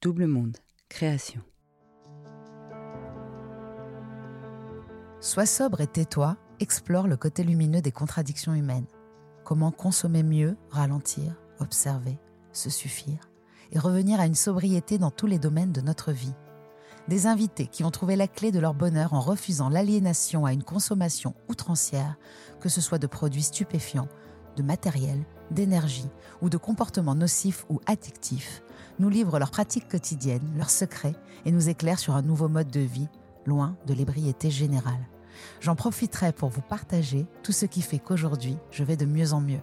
Double 0.00 0.28
Monde, 0.28 0.58
création. 0.88 1.40
Sois 5.18 5.44
sobre 5.44 5.80
et 5.80 5.88
tais-toi, 5.88 6.36
explore 6.60 7.08
le 7.08 7.16
côté 7.16 7.42
lumineux 7.42 7.82
des 7.82 7.90
contradictions 7.90 8.54
humaines. 8.54 8.86
Comment 9.44 9.72
consommer 9.72 10.22
mieux, 10.22 10.56
ralentir, 10.70 11.34
observer, 11.58 12.16
se 12.52 12.70
suffire 12.70 13.28
et 13.72 13.80
revenir 13.80 14.20
à 14.20 14.26
une 14.26 14.36
sobriété 14.36 14.98
dans 14.98 15.10
tous 15.10 15.26
les 15.26 15.40
domaines 15.40 15.72
de 15.72 15.80
notre 15.80 16.12
vie. 16.12 16.34
Des 17.08 17.26
invités 17.26 17.66
qui 17.66 17.82
ont 17.82 17.90
trouvé 17.90 18.14
la 18.14 18.28
clé 18.28 18.52
de 18.52 18.60
leur 18.60 18.74
bonheur 18.74 19.14
en 19.14 19.20
refusant 19.20 19.68
l'aliénation 19.68 20.46
à 20.46 20.52
une 20.52 20.62
consommation 20.62 21.34
outrancière, 21.48 22.14
que 22.60 22.68
ce 22.68 22.80
soit 22.80 22.98
de 22.98 23.08
produits 23.08 23.42
stupéfiants, 23.42 24.08
de 24.56 24.62
matériel, 24.62 25.24
d'énergie 25.50 26.08
ou 26.40 26.50
de 26.50 26.56
comportements 26.56 27.16
nocifs 27.16 27.66
ou 27.68 27.80
addictifs, 27.86 28.62
nous 28.98 29.08
livrent 29.08 29.38
leurs 29.38 29.50
pratiques 29.50 29.88
quotidiennes, 29.88 30.52
leurs 30.56 30.70
secrets 30.70 31.14
et 31.44 31.52
nous 31.52 31.68
éclairent 31.68 31.98
sur 31.98 32.14
un 32.14 32.22
nouveau 32.22 32.48
mode 32.48 32.70
de 32.70 32.80
vie, 32.80 33.08
loin 33.46 33.76
de 33.86 33.94
l'ébriété 33.94 34.50
générale. 34.50 35.06
J'en 35.60 35.76
profiterai 35.76 36.32
pour 36.32 36.48
vous 36.48 36.62
partager 36.62 37.26
tout 37.42 37.52
ce 37.52 37.66
qui 37.66 37.82
fait 37.82 37.98
qu'aujourd'hui, 37.98 38.56
je 38.70 38.84
vais 38.84 38.96
de 38.96 39.06
mieux 39.06 39.32
en 39.32 39.40
mieux. 39.40 39.60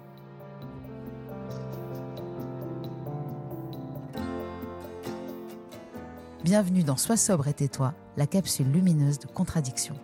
Bienvenue 6.44 6.84
dans 6.84 6.98
Sois 6.98 7.18
sobre 7.18 7.48
et 7.48 7.54
tais-toi, 7.54 7.94
la 8.18 8.28
capsule 8.28 8.72
lumineuse 8.72 9.20
de 9.20 9.28
contradiction. 9.28 9.96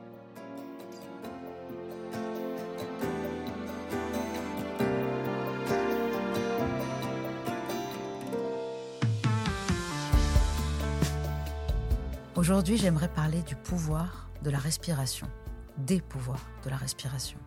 Aujourd'hui, 12.41 12.75
j'aimerais 12.75 13.07
parler 13.07 13.43
du 13.43 13.55
pouvoir 13.55 14.27
de 14.41 14.49
la 14.49 14.57
respiration, 14.57 15.29
des 15.77 16.01
pouvoirs 16.01 16.43
de 16.65 16.71
la 16.71 16.75
respiration. 16.75 17.37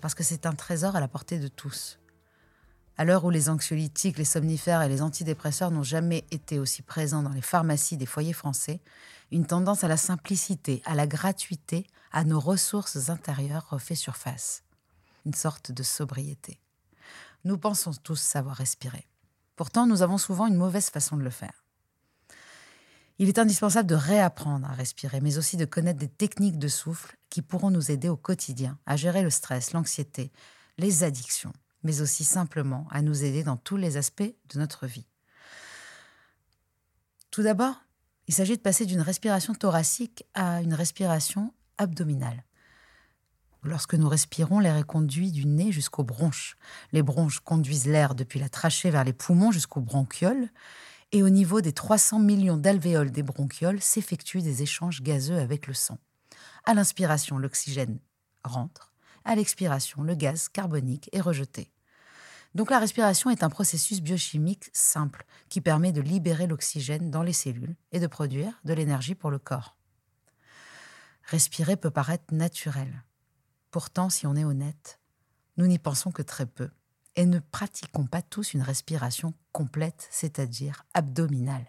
Parce 0.00 0.16
que 0.16 0.24
c'est 0.24 0.46
un 0.46 0.52
trésor 0.52 0.96
à 0.96 1.00
la 1.00 1.06
portée 1.06 1.38
de 1.38 1.46
tous. 1.46 2.00
À 2.96 3.04
l'heure 3.04 3.24
où 3.24 3.30
les 3.30 3.48
anxiolytiques, 3.48 4.18
les 4.18 4.24
somnifères 4.24 4.82
et 4.82 4.88
les 4.88 5.00
antidépresseurs 5.00 5.70
n'ont 5.70 5.84
jamais 5.84 6.24
été 6.32 6.58
aussi 6.58 6.82
présents 6.82 7.22
dans 7.22 7.30
les 7.30 7.40
pharmacies 7.40 7.96
des 7.96 8.04
foyers 8.04 8.32
français, 8.32 8.80
une 9.30 9.46
tendance 9.46 9.84
à 9.84 9.88
la 9.88 9.96
simplicité, 9.96 10.82
à 10.86 10.96
la 10.96 11.06
gratuité, 11.06 11.86
à 12.10 12.24
nos 12.24 12.40
ressources 12.40 13.10
intérieures 13.10 13.68
refait 13.70 13.94
surface. 13.94 14.64
Une 15.24 15.34
sorte 15.34 15.70
de 15.70 15.84
sobriété. 15.84 16.58
Nous 17.44 17.58
pensons 17.58 17.92
tous 18.02 18.20
savoir 18.20 18.56
respirer. 18.56 19.06
Pourtant, 19.54 19.86
nous 19.86 20.02
avons 20.02 20.18
souvent 20.18 20.48
une 20.48 20.56
mauvaise 20.56 20.90
façon 20.90 21.16
de 21.16 21.22
le 21.22 21.30
faire. 21.30 21.65
Il 23.18 23.28
est 23.28 23.38
indispensable 23.38 23.88
de 23.88 23.94
réapprendre 23.94 24.68
à 24.68 24.74
respirer, 24.74 25.20
mais 25.20 25.38
aussi 25.38 25.56
de 25.56 25.64
connaître 25.64 25.98
des 25.98 26.08
techniques 26.08 26.58
de 26.58 26.68
souffle 26.68 27.16
qui 27.30 27.40
pourront 27.40 27.70
nous 27.70 27.90
aider 27.90 28.08
au 28.08 28.16
quotidien 28.16 28.78
à 28.84 28.96
gérer 28.96 29.22
le 29.22 29.30
stress, 29.30 29.72
l'anxiété, 29.72 30.32
les 30.76 31.02
addictions, 31.02 31.52
mais 31.82 32.02
aussi 32.02 32.24
simplement 32.24 32.86
à 32.90 33.00
nous 33.00 33.24
aider 33.24 33.42
dans 33.42 33.56
tous 33.56 33.78
les 33.78 33.96
aspects 33.96 34.22
de 34.22 34.58
notre 34.58 34.86
vie. 34.86 35.06
Tout 37.30 37.42
d'abord, 37.42 37.82
il 38.28 38.34
s'agit 38.34 38.56
de 38.56 38.62
passer 38.62 38.84
d'une 38.84 39.00
respiration 39.00 39.54
thoracique 39.54 40.24
à 40.34 40.60
une 40.60 40.74
respiration 40.74 41.54
abdominale. 41.78 42.44
Lorsque 43.62 43.94
nous 43.94 44.08
respirons, 44.08 44.60
l'air 44.60 44.76
est 44.76 44.84
conduit 44.84 45.32
du 45.32 45.46
nez 45.46 45.72
jusqu'aux 45.72 46.04
bronches. 46.04 46.56
Les 46.92 47.02
bronches 47.02 47.40
conduisent 47.40 47.86
l'air 47.86 48.14
depuis 48.14 48.38
la 48.38 48.48
trachée 48.48 48.90
vers 48.90 49.04
les 49.04 49.12
poumons 49.12 49.52
jusqu'aux 49.52 49.80
bronchioles 49.80 50.48
et 51.12 51.22
au 51.22 51.28
niveau 51.28 51.60
des 51.60 51.72
300 51.72 52.18
millions 52.18 52.56
d'alvéoles 52.56 53.10
des 53.10 53.22
bronchioles 53.22 53.80
s'effectuent 53.80 54.42
des 54.42 54.62
échanges 54.62 55.02
gazeux 55.02 55.38
avec 55.38 55.66
le 55.66 55.74
sang. 55.74 55.98
À 56.64 56.74
l'inspiration, 56.74 57.38
l'oxygène 57.38 57.98
rentre, 58.44 58.92
à 59.24 59.34
l'expiration, 59.34 60.02
le 60.02 60.14
gaz 60.14 60.48
carbonique 60.48 61.08
est 61.12 61.20
rejeté. 61.20 61.72
Donc 62.54 62.70
la 62.70 62.78
respiration 62.78 63.28
est 63.30 63.42
un 63.42 63.50
processus 63.50 64.00
biochimique 64.00 64.70
simple 64.72 65.26
qui 65.48 65.60
permet 65.60 65.92
de 65.92 66.00
libérer 66.00 66.46
l'oxygène 66.46 67.10
dans 67.10 67.22
les 67.22 67.32
cellules 67.32 67.76
et 67.92 68.00
de 68.00 68.06
produire 68.06 68.60
de 68.64 68.72
l'énergie 68.72 69.14
pour 69.14 69.30
le 69.30 69.38
corps. 69.38 69.76
Respirer 71.24 71.76
peut 71.76 71.90
paraître 71.90 72.32
naturel. 72.32 73.04
Pourtant, 73.70 74.10
si 74.10 74.26
on 74.26 74.36
est 74.36 74.44
honnête, 74.44 75.00
nous 75.56 75.66
n'y 75.66 75.78
pensons 75.78 76.12
que 76.12 76.22
très 76.22 76.46
peu 76.46 76.70
et 77.16 77.26
ne 77.26 77.38
pratiquons 77.38 78.06
pas 78.06 78.22
tous 78.22 78.54
une 78.54 78.62
respiration 78.62 79.34
complète, 79.52 80.06
c'est-à-dire 80.10 80.84
abdominale. 80.94 81.66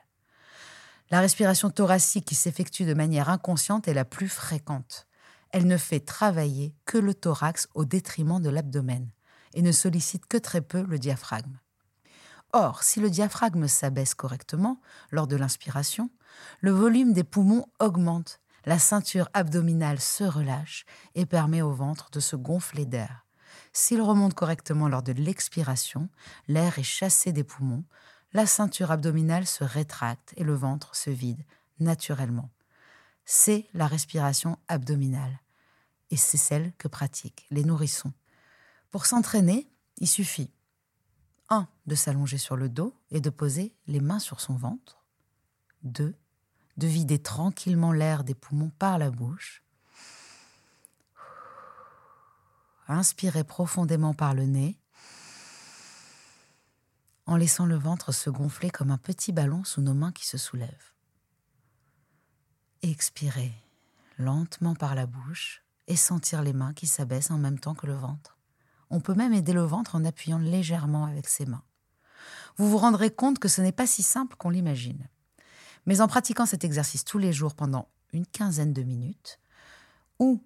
La 1.09 1.21
respiration 1.21 1.69
thoracique 1.69 2.25
qui 2.25 2.35
s'effectue 2.35 2.83
de 2.83 2.93
manière 2.93 3.29
inconsciente 3.29 3.87
est 3.87 3.93
la 3.93 4.05
plus 4.05 4.27
fréquente. 4.27 5.07
Elle 5.51 5.65
ne 5.65 5.77
fait 5.77 6.01
travailler 6.01 6.75
que 6.85 6.97
le 6.97 7.13
thorax 7.13 7.69
au 7.73 7.85
détriment 7.85 8.41
de 8.41 8.49
l'abdomen 8.49 9.09
et 9.53 9.61
ne 9.61 9.71
sollicite 9.71 10.25
que 10.25 10.37
très 10.37 10.61
peu 10.61 10.83
le 10.83 10.99
diaphragme. 10.99 11.57
Or, 12.51 12.83
si 12.83 12.99
le 12.99 13.09
diaphragme 13.09 13.67
s'abaisse 13.67 14.15
correctement 14.15 14.81
lors 15.11 15.27
de 15.27 15.37
l'inspiration, 15.37 16.09
le 16.59 16.71
volume 16.71 17.13
des 17.13 17.23
poumons 17.23 17.65
augmente, 17.79 18.41
la 18.65 18.79
ceinture 18.79 19.29
abdominale 19.33 19.99
se 20.01 20.25
relâche 20.25 20.85
et 21.15 21.25
permet 21.25 21.61
au 21.61 21.71
ventre 21.71 22.09
de 22.11 22.19
se 22.19 22.35
gonfler 22.35 22.85
d'air. 22.85 23.26
S'il 23.79 24.01
remonte 24.01 24.33
correctement 24.33 24.87
lors 24.87 25.03
de 25.03 25.11
l'expiration, 25.11 26.09
l'air 26.47 26.79
est 26.79 26.83
chassé 26.83 27.31
des 27.31 27.43
poumons, 27.43 27.83
la 28.33 28.47
ceinture 28.47 28.89
abdominale 28.89 29.45
se 29.45 29.63
rétracte 29.63 30.33
et 30.35 30.43
le 30.43 30.55
ventre 30.55 30.95
se 30.95 31.11
vide 31.11 31.45
naturellement. 31.79 32.49
C'est 33.23 33.67
la 33.75 33.85
respiration 33.85 34.57
abdominale. 34.67 35.41
Et 36.09 36.17
c'est 36.17 36.39
celle 36.39 36.73
que 36.79 36.87
pratiquent 36.87 37.45
les 37.51 37.63
nourrissons. 37.63 38.13
Pour 38.89 39.05
s'entraîner, 39.05 39.69
il 39.97 40.07
suffit 40.07 40.49
1. 41.49 41.67
de 41.85 41.93
s'allonger 41.93 42.39
sur 42.39 42.57
le 42.57 42.69
dos 42.69 42.95
et 43.11 43.21
de 43.21 43.29
poser 43.29 43.75
les 43.85 43.99
mains 43.99 44.17
sur 44.17 44.41
son 44.41 44.55
ventre. 44.55 45.05
2. 45.83 46.15
de 46.77 46.87
vider 46.87 47.19
tranquillement 47.19 47.91
l'air 47.91 48.23
des 48.23 48.33
poumons 48.33 48.71
par 48.79 48.97
la 48.97 49.11
bouche. 49.11 49.61
Inspirez 52.87 53.43
profondément 53.43 54.13
par 54.13 54.33
le 54.33 54.45
nez 54.45 54.79
en 57.25 57.35
laissant 57.35 57.65
le 57.65 57.75
ventre 57.75 58.13
se 58.13 58.29
gonfler 58.29 58.69
comme 58.69 58.89
un 58.89 58.97
petit 58.97 59.33
ballon 59.33 59.63
sous 59.65 59.81
nos 59.81 59.93
mains 59.93 60.13
qui 60.13 60.25
se 60.25 60.37
soulèvent. 60.37 60.93
Expirez 62.81 63.51
lentement 64.17 64.75
par 64.75 64.95
la 64.95 65.05
bouche 65.05 65.63
et 65.87 65.97
sentir 65.97 66.41
les 66.41 66.53
mains 66.53 66.73
qui 66.73 66.87
s'abaissent 66.87 67.31
en 67.31 67.37
même 67.37 67.59
temps 67.59 67.75
que 67.75 67.85
le 67.85 67.95
ventre. 67.95 68.37
On 68.89 69.01
peut 69.01 69.13
même 69.13 69.33
aider 69.33 69.51
le 69.51 69.63
ventre 69.63 69.95
en 69.95 70.05
appuyant 70.05 70.39
légèrement 70.39 71.05
avec 71.05 71.27
ses 71.27 71.45
mains. 71.45 71.63
Vous 72.55 72.69
vous 72.69 72.77
rendrez 72.77 73.11
compte 73.11 73.39
que 73.39 73.49
ce 73.49 73.61
n'est 73.61 73.73
pas 73.73 73.87
si 73.87 74.03
simple 74.03 74.37
qu'on 74.37 74.49
l'imagine. 74.49 75.07
Mais 75.85 76.01
en 76.01 76.07
pratiquant 76.07 76.45
cet 76.45 76.63
exercice 76.63 77.03
tous 77.03 77.17
les 77.17 77.33
jours 77.33 77.55
pendant 77.55 77.89
une 78.13 78.25
quinzaine 78.25 78.73
de 78.73 78.83
minutes, 78.83 79.39
ou 80.19 80.41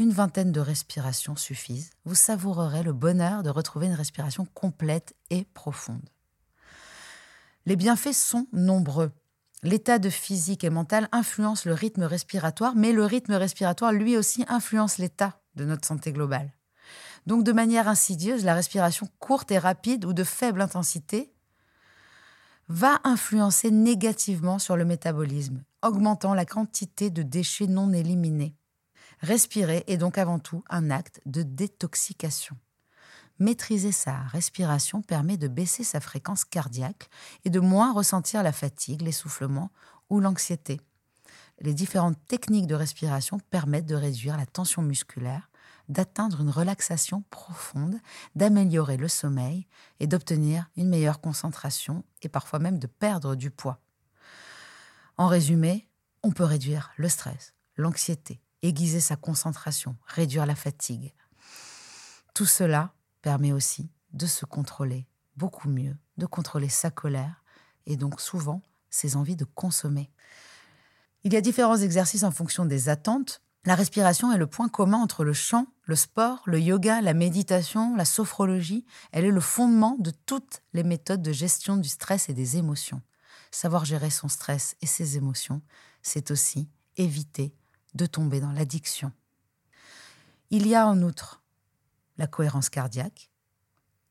une 0.00 0.12
vingtaine 0.12 0.50
de 0.50 0.60
respirations 0.60 1.36
suffisent, 1.36 1.90
vous 2.06 2.14
savourerez 2.14 2.82
le 2.82 2.94
bonheur 2.94 3.42
de 3.42 3.50
retrouver 3.50 3.86
une 3.86 3.92
respiration 3.92 4.46
complète 4.54 5.14
et 5.28 5.44
profonde. 5.52 6.08
Les 7.66 7.76
bienfaits 7.76 8.14
sont 8.14 8.46
nombreux. 8.54 9.12
L'état 9.62 9.98
de 9.98 10.08
physique 10.08 10.64
et 10.64 10.70
mental 10.70 11.06
influence 11.12 11.66
le 11.66 11.74
rythme 11.74 12.04
respiratoire, 12.04 12.74
mais 12.76 12.92
le 12.92 13.04
rythme 13.04 13.34
respiratoire 13.34 13.92
lui 13.92 14.16
aussi 14.16 14.42
influence 14.48 14.96
l'état 14.96 15.38
de 15.54 15.66
notre 15.66 15.86
santé 15.86 16.12
globale. 16.12 16.50
Donc 17.26 17.44
de 17.44 17.52
manière 17.52 17.86
insidieuse, 17.86 18.42
la 18.42 18.54
respiration 18.54 19.06
courte 19.18 19.50
et 19.50 19.58
rapide 19.58 20.06
ou 20.06 20.14
de 20.14 20.24
faible 20.24 20.62
intensité 20.62 21.30
va 22.68 23.00
influencer 23.04 23.70
négativement 23.70 24.58
sur 24.58 24.78
le 24.78 24.86
métabolisme, 24.86 25.62
augmentant 25.82 26.32
la 26.32 26.46
quantité 26.46 27.10
de 27.10 27.22
déchets 27.22 27.66
non 27.66 27.92
éliminés. 27.92 28.56
Respirer 29.20 29.84
est 29.86 29.98
donc 29.98 30.16
avant 30.16 30.38
tout 30.38 30.64
un 30.70 30.90
acte 30.90 31.20
de 31.26 31.42
détoxication. 31.42 32.56
Maîtriser 33.38 33.92
sa 33.92 34.18
respiration 34.24 35.02
permet 35.02 35.36
de 35.36 35.48
baisser 35.48 35.84
sa 35.84 36.00
fréquence 36.00 36.44
cardiaque 36.44 37.10
et 37.44 37.50
de 37.50 37.60
moins 37.60 37.92
ressentir 37.92 38.42
la 38.42 38.52
fatigue, 38.52 39.02
l'essoufflement 39.02 39.70
ou 40.08 40.20
l'anxiété. 40.20 40.80
Les 41.60 41.74
différentes 41.74 42.18
techniques 42.28 42.66
de 42.66 42.74
respiration 42.74 43.38
permettent 43.50 43.86
de 43.86 43.94
réduire 43.94 44.38
la 44.38 44.46
tension 44.46 44.80
musculaire, 44.80 45.50
d'atteindre 45.90 46.40
une 46.40 46.50
relaxation 46.50 47.22
profonde, 47.28 47.96
d'améliorer 48.34 48.96
le 48.96 49.08
sommeil 49.08 49.66
et 49.98 50.06
d'obtenir 50.06 50.70
une 50.76 50.88
meilleure 50.88 51.20
concentration 51.20 52.04
et 52.22 52.28
parfois 52.28 52.58
même 52.58 52.78
de 52.78 52.86
perdre 52.86 53.34
du 53.34 53.50
poids. 53.50 53.80
En 55.18 55.26
résumé, 55.26 55.88
on 56.22 56.30
peut 56.30 56.44
réduire 56.44 56.90
le 56.96 57.08
stress, 57.08 57.54
l'anxiété, 57.76 58.40
aiguiser 58.62 59.00
sa 59.00 59.16
concentration, 59.16 59.96
réduire 60.06 60.46
la 60.46 60.54
fatigue. 60.54 61.14
Tout 62.34 62.46
cela 62.46 62.92
permet 63.22 63.52
aussi 63.52 63.90
de 64.12 64.26
se 64.26 64.44
contrôler 64.44 65.06
beaucoup 65.36 65.68
mieux, 65.68 65.96
de 66.16 66.26
contrôler 66.26 66.68
sa 66.68 66.90
colère 66.90 67.42
et 67.86 67.96
donc 67.96 68.20
souvent 68.20 68.62
ces 68.90 69.16
envies 69.16 69.36
de 69.36 69.44
consommer. 69.44 70.10
Il 71.22 71.32
y 71.32 71.36
a 71.36 71.40
différents 71.40 71.76
exercices 71.76 72.24
en 72.24 72.30
fonction 72.30 72.64
des 72.64 72.88
attentes. 72.88 73.42
La 73.64 73.74
respiration 73.74 74.32
est 74.32 74.38
le 74.38 74.46
point 74.46 74.68
commun 74.68 74.98
entre 74.98 75.22
le 75.22 75.34
chant, 75.34 75.66
le 75.84 75.94
sport, 75.94 76.42
le 76.46 76.60
yoga, 76.60 77.02
la 77.02 77.14
méditation, 77.14 77.94
la 77.94 78.06
sophrologie. 78.06 78.86
Elle 79.12 79.26
est 79.26 79.30
le 79.30 79.40
fondement 79.40 79.96
de 79.98 80.10
toutes 80.10 80.62
les 80.72 80.82
méthodes 80.82 81.22
de 81.22 81.32
gestion 81.32 81.76
du 81.76 81.88
stress 81.88 82.28
et 82.28 82.34
des 82.34 82.56
émotions. 82.56 83.02
Savoir 83.50 83.84
gérer 83.84 84.10
son 84.10 84.28
stress 84.28 84.76
et 84.80 84.86
ses 84.86 85.16
émotions, 85.16 85.60
c'est 86.02 86.30
aussi 86.30 86.70
éviter 86.96 87.54
de 87.94 88.06
tomber 88.06 88.40
dans 88.40 88.52
l'addiction. 88.52 89.12
Il 90.50 90.66
y 90.66 90.74
a 90.74 90.86
en 90.86 91.02
outre 91.02 91.42
la 92.16 92.26
cohérence 92.26 92.68
cardiaque, 92.68 93.30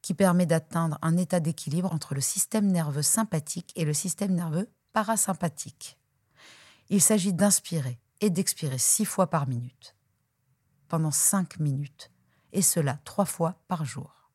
qui 0.02 0.14
permet 0.14 0.46
d'atteindre 0.46 0.98
un 1.02 1.18
état 1.18 1.40
d'équilibre 1.40 1.94
entre 1.94 2.16
le 2.16 2.22
système 2.22 2.68
nerveux 2.68 3.02
sympathique 3.02 3.74
et 3.76 3.86
le 3.86 3.94
système 3.94 4.34
nerveux 4.34 4.70
parasympathique. 4.94 6.00
Il 6.90 7.02
s'agit 7.02 7.34
d'inspirer 7.34 8.00
et 8.22 8.30
d'expirer 8.30 8.78
six 8.78 9.06
fois 9.06 9.30
par 9.30 9.48
minute, 9.48 9.96
pendant 10.88 11.12
cinq 11.12 11.60
minutes, 11.60 12.12
et 12.52 12.62
cela 12.62 13.00
trois 13.04 13.26
fois 13.26 13.62
par 13.68 13.86
jour. 13.86 14.32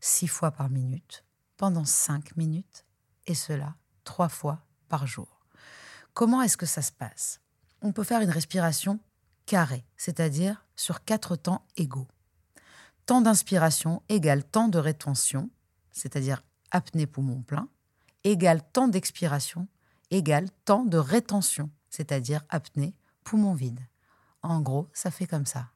Six 0.00 0.28
fois 0.28 0.52
par 0.52 0.70
minute, 0.70 1.24
pendant 1.56 1.84
cinq 1.84 2.36
minutes, 2.36 2.84
et 3.26 3.34
cela 3.34 3.74
trois 4.04 4.28
fois 4.28 4.64
par 4.88 5.06
jour. 5.06 5.46
Comment 6.14 6.42
est-ce 6.42 6.56
que 6.56 6.66
ça 6.66 6.82
se 6.82 6.92
passe? 6.92 7.40
On 7.82 7.92
peut 7.92 8.04
faire 8.04 8.20
une 8.20 8.30
respiration 8.30 8.98
carrée, 9.46 9.84
c'est-à-dire 9.96 10.64
sur 10.76 11.04
quatre 11.04 11.36
temps 11.36 11.64
égaux. 11.76 12.08
Temps 13.06 13.20
d'inspiration 13.20 14.02
égale 14.08 14.44
temps 14.44 14.68
de 14.68 14.78
rétention, 14.78 15.50
c'est-à-dire 15.92 16.42
apnée 16.70 17.06
poumon 17.06 17.42
plein, 17.42 17.68
égale 18.24 18.62
temps 18.72 18.88
d'expiration 18.88 19.68
égale 20.10 20.50
temps 20.64 20.84
de 20.84 20.98
rétention, 20.98 21.70
c'est-à-dire 21.90 22.44
apnée 22.48 22.94
poumon 23.24 23.54
vide. 23.54 23.80
En 24.42 24.60
gros, 24.60 24.88
ça 24.92 25.10
fait 25.10 25.26
comme 25.26 25.46
ça. 25.46 25.68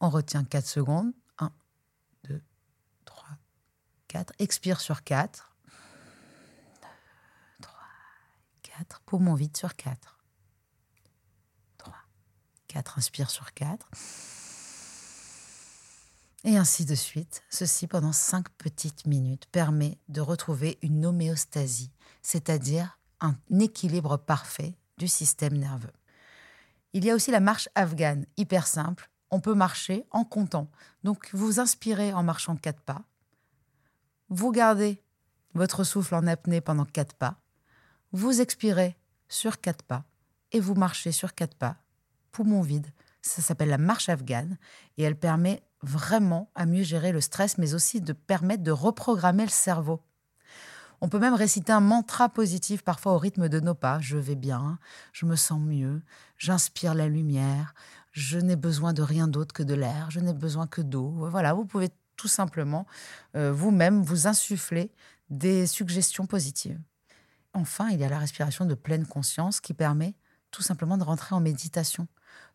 On 0.00 0.10
retient 0.10 0.44
4 0.44 0.66
secondes. 0.66 1.12
1, 1.38 1.50
2, 2.24 2.42
3, 3.04 3.28
4. 4.08 4.32
Expire 4.38 4.80
sur 4.80 5.02
4. 5.02 5.54
3, 7.62 7.74
4. 8.78 9.00
Poumon 9.06 9.34
vide 9.34 9.56
sur 9.56 9.76
4. 9.76 10.18
3, 11.78 11.94
4. 12.68 12.98
Inspire 12.98 13.30
sur 13.30 13.52
4. 13.54 13.88
Et 16.44 16.56
ainsi 16.56 16.84
de 16.84 16.94
suite. 16.94 17.42
Ceci 17.50 17.86
pendant 17.86 18.12
5 18.12 18.48
petites 18.50 19.06
minutes 19.06 19.46
permet 19.52 19.98
de 20.08 20.20
retrouver 20.20 20.78
une 20.82 21.06
homéostasie, 21.06 21.92
c'est-à-dire 22.22 22.98
un 23.20 23.36
équilibre 23.60 24.16
parfait 24.16 24.76
du 24.98 25.08
système 25.08 25.56
nerveux. 25.56 25.92
Il 26.92 27.04
y 27.04 27.10
a 27.10 27.14
aussi 27.14 27.30
la 27.30 27.40
marche 27.40 27.68
afghane, 27.74 28.26
hyper 28.36 28.66
simple. 28.66 29.10
On 29.30 29.40
peut 29.40 29.54
marcher 29.54 30.04
en 30.10 30.24
comptant. 30.24 30.70
Donc 31.02 31.30
vous 31.32 31.60
inspirez 31.60 32.12
en 32.12 32.22
marchant 32.22 32.56
quatre 32.56 32.82
pas. 32.82 33.02
Vous 34.28 34.52
gardez 34.52 35.02
votre 35.54 35.84
souffle 35.84 36.14
en 36.14 36.26
apnée 36.26 36.60
pendant 36.60 36.84
quatre 36.84 37.14
pas. 37.14 37.40
Vous 38.16 38.40
expirez 38.40 38.96
sur 39.28 39.60
quatre 39.60 39.82
pas 39.82 40.04
et 40.52 40.60
vous 40.60 40.76
marchez 40.76 41.10
sur 41.10 41.34
quatre 41.34 41.56
pas, 41.56 41.78
poumon 42.30 42.60
vide. 42.60 42.86
Ça 43.22 43.42
s'appelle 43.42 43.70
la 43.70 43.76
marche 43.76 44.08
afghane 44.08 44.56
et 44.96 45.02
elle 45.02 45.18
permet 45.18 45.64
vraiment 45.82 46.48
à 46.54 46.64
mieux 46.64 46.84
gérer 46.84 47.10
le 47.10 47.20
stress, 47.20 47.58
mais 47.58 47.74
aussi 47.74 48.00
de 48.00 48.12
permettre 48.12 48.62
de 48.62 48.70
reprogrammer 48.70 49.42
le 49.42 49.50
cerveau. 49.50 50.00
On 51.00 51.08
peut 51.08 51.18
même 51.18 51.34
réciter 51.34 51.72
un 51.72 51.80
mantra 51.80 52.28
positif 52.28 52.82
parfois 52.82 53.14
au 53.14 53.18
rythme 53.18 53.48
de 53.48 53.58
nos 53.58 53.74
pas. 53.74 53.98
Je 53.98 54.16
vais 54.16 54.36
bien, 54.36 54.78
je 55.12 55.26
me 55.26 55.34
sens 55.34 55.60
mieux, 55.60 56.00
j'inspire 56.38 56.94
la 56.94 57.08
lumière, 57.08 57.74
je 58.12 58.38
n'ai 58.38 58.54
besoin 58.54 58.92
de 58.92 59.02
rien 59.02 59.26
d'autre 59.26 59.52
que 59.52 59.64
de 59.64 59.74
l'air, 59.74 60.12
je 60.12 60.20
n'ai 60.20 60.34
besoin 60.34 60.68
que 60.68 60.82
d'eau. 60.82 61.10
Voilà, 61.30 61.52
vous 61.52 61.64
pouvez 61.64 61.88
tout 62.16 62.28
simplement 62.28 62.86
euh, 63.34 63.52
vous-même 63.52 64.04
vous 64.04 64.28
insuffler 64.28 64.92
des 65.30 65.66
suggestions 65.66 66.26
positives. 66.26 66.78
Enfin, 67.54 67.88
il 67.90 68.00
y 68.00 68.04
a 68.04 68.08
la 68.08 68.18
respiration 68.18 68.66
de 68.66 68.74
pleine 68.74 69.06
conscience 69.06 69.60
qui 69.60 69.74
permet 69.74 70.14
tout 70.50 70.62
simplement 70.62 70.98
de 70.98 71.04
rentrer 71.04 71.34
en 71.34 71.40
méditation, 71.40 72.06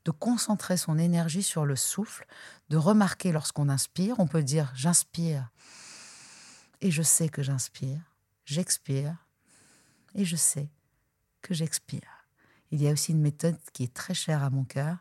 de 0.06 0.12
concentrer 0.12 0.78
son 0.78 0.98
énergie 0.98 1.44
sur 1.44 1.66
le 1.66 1.76
souffle, 1.76 2.26
de 2.70 2.78
remarquer 2.78 3.32
lorsqu'on 3.32 3.70
inspire, 3.70 4.20
on 4.20 4.28
peut 4.28 4.44
dire 4.44 4.72
j'inspire 4.76 5.50
et 6.82 6.92
je 6.92 7.02
sais 7.02 7.28
que 7.28 7.44
j'inspire 7.44 8.00
j'expire 8.50 9.16
et 10.16 10.26
je 10.26 10.36
sais 10.36 10.72
que 11.44 11.54
j'expire. 11.54 12.26
Il 12.72 12.82
y 12.82 12.88
a 12.88 12.92
aussi 12.92 13.12
une 13.12 13.22
méthode 13.22 13.58
qui 13.74 13.84
est 13.84 13.94
très 13.94 14.16
chère 14.16 14.44
à 14.44 14.50
mon 14.50 14.64
cœur, 14.64 14.98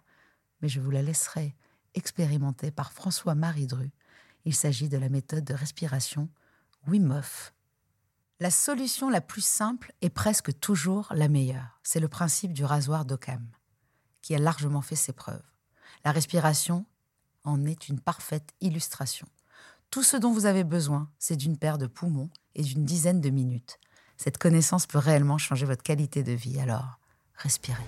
mais 0.61 0.69
je 0.69 0.81
vous 0.81 0.91
la 0.91 1.01
laisserai 1.01 1.57
expérimenter 1.95 2.71
par 2.71 2.93
François-Marie 2.93 3.67
Dru. 3.67 3.91
Il 4.45 4.55
s'agit 4.55 4.91
de 4.91 4.99
la 4.99 5.09
méthode 5.09 5.45
de 5.45 5.55
respiration 5.55 6.29
Wim 6.87 7.11
Hof. 7.11 7.55
La 8.41 8.53
solution 8.53 9.11
la 9.11 9.21
plus 9.21 9.45
simple 9.45 9.93
est 10.01 10.11
presque 10.11 10.57
toujours 10.61 11.09
la 11.11 11.27
meilleure. 11.27 11.81
C'est 11.83 11.99
le 11.99 12.07
principe 12.07 12.53
du 12.53 12.65
rasoir 12.65 13.05
d'Occam, 13.05 13.45
qui 14.23 14.33
a 14.33 14.39
largement 14.39 14.81
fait 14.81 14.95
ses 14.95 15.13
preuves. 15.13 15.43
La 16.05 16.13
respiration 16.13 16.87
en 17.43 17.65
est 17.65 17.89
une 17.89 17.99
parfaite 17.99 18.55
illustration. 18.61 19.27
Tout 19.91 20.05
ce 20.05 20.17
dont 20.17 20.33
vous 20.33 20.47
avez 20.47 20.63
besoin, 20.63 21.11
c'est 21.19 21.35
d'une 21.35 21.57
paire 21.57 21.79
de 21.79 21.89
poumons 21.89 22.31
et 22.55 22.63
d'une 22.63 22.85
dizaine 22.85 23.21
de 23.21 23.31
minutes. 23.31 23.81
Cette 24.17 24.39
connaissance 24.39 24.87
peut 24.87 24.99
réellement 24.99 25.39
changer 25.39 25.67
votre 25.67 25.83
qualité 25.83 26.23
de 26.23 26.33
vie, 26.33 26.61
alors 26.61 27.01
respirez. 27.35 27.87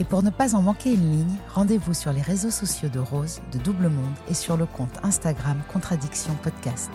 Et 0.00 0.04
pour 0.04 0.22
ne 0.22 0.30
pas 0.30 0.54
en 0.54 0.62
manquer 0.62 0.92
une 0.94 1.10
ligne, 1.10 1.36
rendez-vous 1.52 1.94
sur 1.94 2.12
les 2.12 2.22
réseaux 2.22 2.50
sociaux 2.50 2.88
de 2.88 3.00
Rose, 3.00 3.40
de 3.52 3.58
Double 3.58 3.88
Monde 3.88 4.14
et 4.28 4.34
sur 4.34 4.56
le 4.56 4.66
compte 4.66 4.96
Instagram 5.02 5.60
Contradiction 5.72 6.34
Podcast. 6.42 6.90